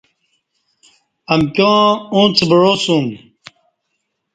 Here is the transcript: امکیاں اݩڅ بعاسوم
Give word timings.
امکیاں 1.33 1.85
اݩڅ 2.13 2.37
بعاسوم 2.49 3.05